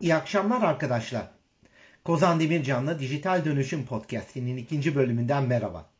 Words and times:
İyi 0.00 0.14
akşamlar 0.14 0.62
arkadaşlar. 0.62 1.26
Kozan 2.04 2.40
Demircan'la 2.40 2.98
Dijital 2.98 3.44
Dönüşüm 3.44 3.86
Podcast'inin 3.86 4.56
ikinci 4.56 4.94
bölümünden 4.94 5.44
merhaba. 5.44 5.90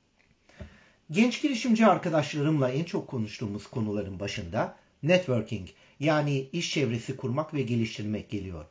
Genç 1.11 1.43
girişimci 1.43 1.87
arkadaşlarımla 1.87 2.71
en 2.71 2.85
çok 2.85 3.09
konuştuğumuz 3.09 3.67
konuların 3.67 4.21
başında 4.21 4.77
networking 5.03 5.69
yani 6.01 6.49
iş 6.53 6.71
çevresi 6.71 7.17
kurmak 7.17 7.55
ve 7.55 7.63
geliştirmek 7.63 8.31
geliyor. 8.31 8.65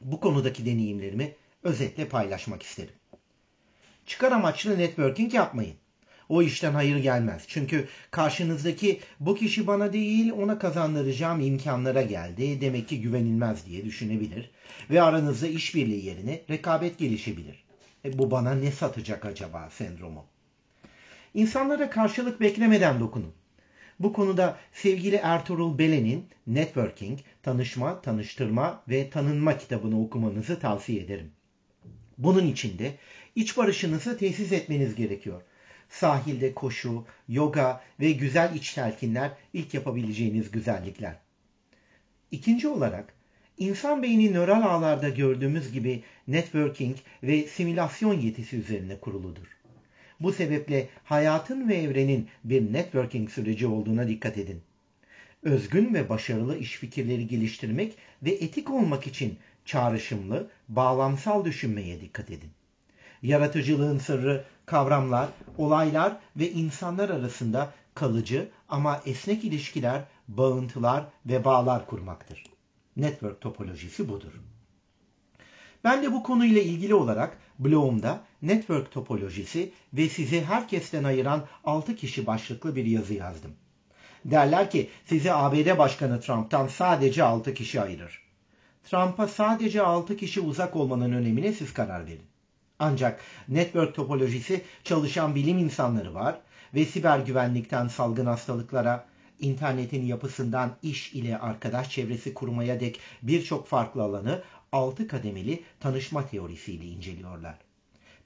Bu 0.00 0.20
konudaki 0.20 0.66
deneyimlerimi 0.66 1.34
özetle 1.62 2.08
paylaşmak 2.08 2.62
isterim. 2.62 2.94
Çıkar 4.06 4.32
amaçlı 4.32 4.78
networking 4.78 5.34
yapmayın 5.34 5.76
o 6.30 6.42
işten 6.42 6.72
hayır 6.72 6.96
gelmez. 6.96 7.44
Çünkü 7.48 7.88
karşınızdaki 8.10 9.00
bu 9.20 9.34
kişi 9.34 9.66
bana 9.66 9.92
değil 9.92 10.32
ona 10.32 10.58
kazandıracağım 10.58 11.40
imkanlara 11.40 12.02
geldi. 12.02 12.60
Demek 12.60 12.88
ki 12.88 13.00
güvenilmez 13.00 13.66
diye 13.66 13.84
düşünebilir. 13.84 14.50
Ve 14.90 15.02
aranızda 15.02 15.46
işbirliği 15.46 16.06
yerine 16.06 16.42
rekabet 16.50 16.98
gelişebilir. 16.98 17.64
E, 18.04 18.18
bu 18.18 18.30
bana 18.30 18.54
ne 18.54 18.72
satacak 18.72 19.24
acaba 19.24 19.70
sendromu? 19.70 20.26
İnsanlara 21.34 21.90
karşılık 21.90 22.40
beklemeden 22.40 23.00
dokunun. 23.00 23.32
Bu 24.00 24.12
konuda 24.12 24.56
sevgili 24.72 25.16
Ertuğrul 25.16 25.78
Belen'in 25.78 26.26
Networking, 26.46 27.18
Tanışma, 27.42 28.00
Tanıştırma 28.00 28.82
ve 28.88 29.10
Tanınma 29.10 29.58
kitabını 29.58 30.02
okumanızı 30.02 30.60
tavsiye 30.60 31.02
ederim. 31.02 31.30
Bunun 32.18 32.46
için 32.46 32.78
de 32.78 32.94
iç 33.36 33.56
barışınızı 33.56 34.18
tesis 34.18 34.52
etmeniz 34.52 34.94
gerekiyor. 34.94 35.42
Sahilde 35.90 36.54
koşu, 36.54 37.04
yoga 37.28 37.80
ve 38.00 38.12
güzel 38.12 38.54
iç 38.54 38.74
telkinler 38.74 39.30
ilk 39.52 39.74
yapabileceğiniz 39.74 40.50
güzellikler. 40.50 41.16
İkinci 42.30 42.68
olarak 42.68 43.14
insan 43.58 44.02
beyni 44.02 44.32
nöral 44.32 44.62
ağlarda 44.62 45.08
gördüğümüz 45.08 45.72
gibi 45.72 46.02
networking 46.28 46.96
ve 47.22 47.46
simülasyon 47.46 48.14
yetisi 48.14 48.56
üzerine 48.56 49.00
kuruludur. 49.00 49.46
Bu 50.20 50.32
sebeple 50.32 50.88
hayatın 51.04 51.68
ve 51.68 51.74
evrenin 51.74 52.28
bir 52.44 52.72
networking 52.72 53.30
süreci 53.30 53.66
olduğuna 53.66 54.08
dikkat 54.08 54.38
edin. 54.38 54.62
Özgün 55.42 55.94
ve 55.94 56.08
başarılı 56.08 56.58
iş 56.58 56.76
fikirleri 56.76 57.26
geliştirmek 57.26 57.94
ve 58.22 58.30
etik 58.30 58.70
olmak 58.70 59.06
için 59.06 59.38
çağrışımlı, 59.64 60.50
bağlamsal 60.68 61.44
düşünmeye 61.44 62.00
dikkat 62.00 62.30
edin. 62.30 62.50
Yaratıcılığın 63.22 63.98
sırrı 63.98 64.44
kavramlar, 64.66 65.28
olaylar 65.58 66.16
ve 66.36 66.50
insanlar 66.50 67.08
arasında 67.08 67.72
kalıcı 67.94 68.48
ama 68.68 69.00
esnek 69.06 69.44
ilişkiler, 69.44 70.02
bağıntılar 70.28 71.04
ve 71.26 71.44
bağlar 71.44 71.86
kurmaktır. 71.86 72.44
Network 72.96 73.40
topolojisi 73.40 74.08
budur. 74.08 74.32
Ben 75.84 76.02
de 76.02 76.12
bu 76.12 76.22
konuyla 76.22 76.62
ilgili 76.62 76.94
olarak 76.94 77.38
blogumda 77.58 78.20
network 78.42 78.92
topolojisi 78.92 79.72
ve 79.92 80.08
sizi 80.08 80.44
herkesten 80.44 81.04
ayıran 81.04 81.44
6 81.64 81.96
kişi 81.96 82.26
başlıklı 82.26 82.76
bir 82.76 82.84
yazı 82.84 83.14
yazdım. 83.14 83.52
Derler 84.24 84.70
ki 84.70 84.90
sizi 85.06 85.32
ABD 85.32 85.78
Başkanı 85.78 86.20
Trump'tan 86.20 86.66
sadece 86.66 87.24
6 87.24 87.54
kişi 87.54 87.80
ayırır. 87.80 88.22
Trump'a 88.84 89.28
sadece 89.28 89.82
6 89.82 90.16
kişi 90.16 90.40
uzak 90.40 90.76
olmanın 90.76 91.12
önemine 91.12 91.52
siz 91.52 91.72
karar 91.72 92.06
verin. 92.06 92.29
Ancak 92.80 93.20
network 93.48 93.94
topolojisi 93.94 94.64
çalışan 94.84 95.34
bilim 95.34 95.58
insanları 95.58 96.14
var 96.14 96.40
ve 96.74 96.84
siber 96.84 97.18
güvenlikten 97.18 97.88
salgın 97.88 98.26
hastalıklara, 98.26 99.06
internetin 99.40 100.06
yapısından 100.06 100.76
iş 100.82 101.12
ile 101.12 101.38
arkadaş 101.38 101.90
çevresi 101.90 102.34
kurmaya 102.34 102.80
dek 102.80 103.00
birçok 103.22 103.66
farklı 103.66 104.02
alanı 104.02 104.42
altı 104.72 105.08
kademeli 105.08 105.62
tanışma 105.80 106.26
teorisiyle 106.26 106.84
inceliyorlar. 106.84 107.54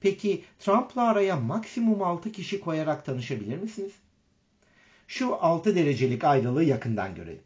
Peki 0.01 0.45
Trump'la 0.59 1.03
araya 1.03 1.37
maksimum 1.37 2.03
6 2.03 2.33
kişi 2.33 2.61
koyarak 2.61 3.05
tanışabilir 3.05 3.59
misiniz? 3.59 3.93
Şu 5.09 5.35
6 5.35 5.77
derecelik 5.77 6.25
ayrılığı 6.25 6.65
yakından 6.65 7.15
görelim. 7.15 7.43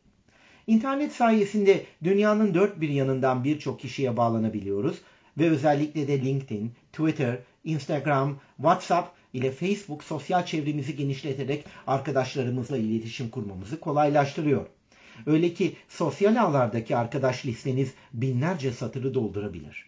İnternet 0.66 1.12
sayesinde 1.12 1.84
dünyanın 2.04 2.54
dört 2.54 2.80
bir 2.80 2.88
yanından 2.88 3.44
birçok 3.44 3.80
kişiye 3.80 4.16
bağlanabiliyoruz 4.16 4.98
ve 5.38 5.50
özellikle 5.50 6.08
de 6.08 6.24
LinkedIn, 6.24 6.72
Twitter, 6.92 7.38
Instagram, 7.64 8.36
WhatsApp 8.56 9.18
ile 9.32 9.50
Facebook 9.50 10.04
sosyal 10.04 10.46
çevremizi 10.46 10.96
genişleterek 10.96 11.64
arkadaşlarımızla 11.86 12.76
iletişim 12.76 13.30
kurmamızı 13.30 13.80
kolaylaştırıyor. 13.80 14.66
Öyle 15.26 15.54
ki 15.54 15.76
sosyal 15.88 16.36
ağlardaki 16.36 16.96
arkadaş 16.96 17.46
listeniz 17.46 17.94
binlerce 18.12 18.72
satırı 18.72 19.14
doldurabilir. 19.14 19.86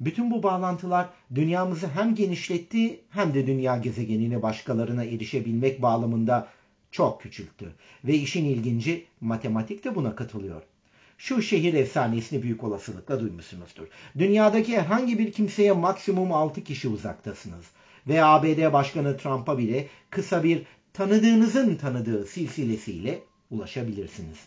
Bütün 0.00 0.30
bu 0.30 0.42
bağlantılar 0.42 1.08
dünyamızı 1.34 1.88
hem 1.88 2.14
genişletti 2.14 3.00
hem 3.10 3.34
de 3.34 3.46
dünya 3.46 3.76
gezegenine 3.76 4.42
başkalarına 4.42 5.04
erişebilmek 5.04 5.82
bağlamında 5.82 6.48
çok 6.90 7.22
küçülttü. 7.22 7.72
Ve 8.04 8.14
işin 8.14 8.44
ilginci 8.44 9.04
matematik 9.20 9.84
de 9.84 9.94
buna 9.94 10.14
katılıyor. 10.14 10.62
Şu 11.18 11.42
şehir 11.42 11.74
efsanesini 11.74 12.42
büyük 12.42 12.64
olasılıkla 12.64 13.20
duymuşsunuzdur. 13.20 13.86
Dünyadaki 14.18 14.80
herhangi 14.80 15.18
bir 15.18 15.32
kimseye 15.32 15.72
maksimum 15.72 16.32
6 16.32 16.64
kişi 16.64 16.88
uzaktasınız. 16.88 17.64
Ve 18.08 18.24
ABD 18.24 18.72
Başkanı 18.72 19.16
Trump'a 19.16 19.58
bile 19.58 19.88
kısa 20.10 20.44
bir 20.44 20.62
tanıdığınızın 20.92 21.76
tanıdığı 21.76 22.26
silsilesiyle 22.26 23.22
ulaşabilirsiniz. 23.50 24.38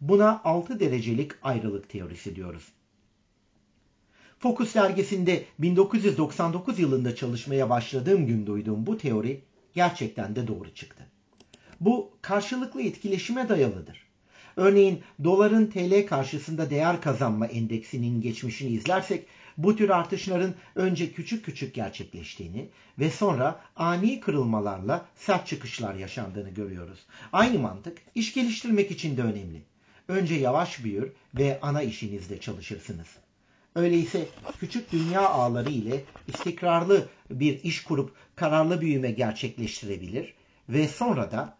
Buna 0.00 0.40
6 0.44 0.80
derecelik 0.80 1.32
ayrılık 1.42 1.88
teorisi 1.88 2.36
diyoruz. 2.36 2.72
Focus 4.38 4.74
dergisinde 4.74 5.44
1999 5.58 6.78
yılında 6.78 7.16
çalışmaya 7.16 7.70
başladığım 7.70 8.26
gün 8.26 8.46
duyduğum 8.46 8.86
bu 8.86 8.98
teori 8.98 9.40
gerçekten 9.74 10.36
de 10.36 10.46
doğru 10.46 10.74
çıktı. 10.74 11.06
Bu 11.80 12.10
karşılıklı 12.22 12.82
etkileşime 12.82 13.48
dayalıdır. 13.48 14.03
Örneğin 14.56 15.02
doların 15.24 15.66
TL 15.66 16.06
karşısında 16.06 16.70
değer 16.70 17.00
kazanma 17.00 17.46
endeksinin 17.46 18.20
geçmişini 18.20 18.70
izlersek 18.70 19.26
bu 19.56 19.76
tür 19.76 19.90
artışların 19.90 20.54
önce 20.74 21.12
küçük 21.12 21.44
küçük 21.44 21.74
gerçekleştiğini 21.74 22.68
ve 22.98 23.10
sonra 23.10 23.60
ani 23.76 24.20
kırılmalarla 24.20 25.06
sert 25.16 25.46
çıkışlar 25.46 25.94
yaşandığını 25.94 26.50
görüyoruz. 26.50 26.98
Aynı 27.32 27.58
mantık 27.58 27.98
iş 28.14 28.34
geliştirmek 28.34 28.90
için 28.90 29.16
de 29.16 29.22
önemli. 29.22 29.62
Önce 30.08 30.34
yavaş 30.34 30.84
büyür 30.84 31.12
ve 31.34 31.58
ana 31.62 31.82
işinizde 31.82 32.40
çalışırsınız. 32.40 33.06
Öyleyse 33.74 34.28
küçük 34.60 34.92
dünya 34.92 35.28
ağları 35.28 35.70
ile 35.70 36.04
istikrarlı 36.28 37.08
bir 37.30 37.62
iş 37.64 37.82
kurup 37.82 38.12
kararlı 38.36 38.80
büyüme 38.80 39.10
gerçekleştirebilir 39.10 40.34
ve 40.68 40.88
sonra 40.88 41.30
da 41.30 41.56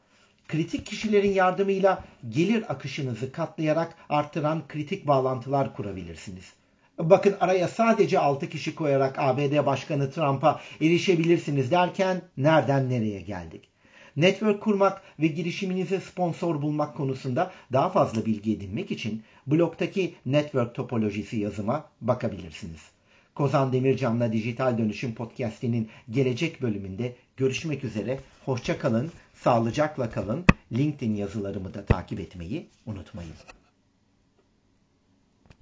kritik 0.55 0.87
kişilerin 0.87 1.33
yardımıyla 1.33 2.05
gelir 2.29 2.73
akışınızı 2.73 3.33
katlayarak 3.33 3.95
arttıran 4.09 4.69
kritik 4.69 5.07
bağlantılar 5.07 5.77
kurabilirsiniz. 5.77 6.53
Bakın 6.99 7.37
araya 7.41 7.69
sadece 7.69 8.19
6 8.19 8.49
kişi 8.49 8.75
koyarak 8.75 9.19
ABD 9.19 9.67
Başkanı 9.67 10.11
Trump'a 10.11 10.61
erişebilirsiniz 10.81 11.71
derken 11.71 12.23
nereden 12.37 12.91
nereye 12.91 13.21
geldik? 13.21 13.69
Network 14.17 14.63
kurmak 14.63 15.03
ve 15.21 15.27
girişiminize 15.27 16.01
sponsor 16.01 16.63
bulmak 16.63 16.97
konusunda 16.97 17.51
daha 17.73 17.91
fazla 17.91 18.27
bilgi 18.27 18.53
edinmek 18.53 18.91
için 18.91 19.23
blogdaki 19.47 20.15
network 20.27 20.75
topolojisi 20.75 21.37
yazıma 21.37 21.85
bakabilirsiniz. 22.01 22.94
Kozan 23.35 23.73
Demircan'la 23.73 24.33
Dijital 24.33 24.79
Dönüşüm 24.79 25.15
Podcast'inin 25.15 25.89
gelecek 26.11 26.63
bölümünde 26.63 27.17
görüşmek 27.37 27.85
üzere. 27.85 28.21
Hoşça 28.45 28.79
kalın, 28.79 29.13
sağlıcakla 29.35 30.11
kalın. 30.11 30.45
LinkedIn 30.73 31.15
yazılarımı 31.15 31.75
da 31.75 31.85
takip 31.85 32.21
etmeyi 32.21 32.67
unutmayın. 32.87 33.33